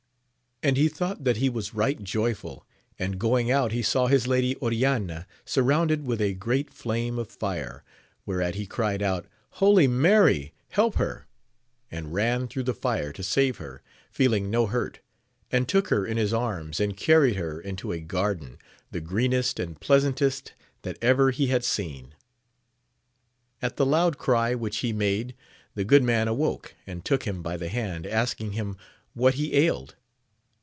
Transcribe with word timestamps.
And 0.63 0.77
he 0.77 0.89
thought 0.89 1.23
that 1.23 1.37
he 1.37 1.49
was 1.49 1.73
right 1.73 1.99
joyful; 2.03 2.67
and 2.99 3.19
going 3.19 3.49
out 3.49 3.71
he 3.71 3.81
saw 3.81 4.05
his 4.05 4.27
lady 4.27 4.55
Oriana 4.57 5.25
surrounded 5.43 6.03
vrith 6.05 6.19
a 6.21 6.35
great 6.35 6.71
flame 6.71 7.17
of 7.17 7.29
fire, 7.31 7.83
whereat 8.27 8.53
he 8.53 8.67
cried 8.67 9.01
out, 9.01 9.25
Holy 9.53 9.87
Mary, 9.87 10.53
help 10.69 10.97
her! 10.97 11.25
and 11.89 12.13
ran 12.13 12.47
through 12.47 12.61
the 12.61 12.75
fire 12.75 13.11
to 13.11 13.23
save 13.23 13.57
her, 13.57 13.81
feeling 14.11 14.51
no 14.51 14.67
hurt, 14.67 14.99
and 15.51 15.67
took 15.67 15.87
her 15.87 16.05
in 16.05 16.17
his 16.17 16.31
arms 16.31 16.79
and 16.79 16.95
carried 16.95 17.37
her 17.37 17.59
into 17.59 17.91
a 17.91 17.99
garden, 17.99 18.59
the 18.91 19.01
greenest 19.01 19.59
and 19.59 19.79
pleasantest 19.81 20.53
that 20.83 20.99
ever 21.01 21.31
he 21.31 21.47
had 21.47 21.63
seen. 21.63 22.13
At 23.63 23.77
the 23.77 23.85
loud 23.87 24.19
cry 24.19 24.53
which 24.53 24.77
he 24.77 24.93
made 24.93 25.33
the 25.73 25.83
good 25.83 26.03
man 26.03 26.27
awoke, 26.27 26.75
and 26.85 27.03
took 27.03 27.23
him 27.23 27.41
by 27.41 27.57
the 27.57 27.69
hand, 27.69 28.05
asking 28.05 28.51
him 28.51 28.77
what 29.15 29.33
he 29.33 29.55
ailed 29.55 29.95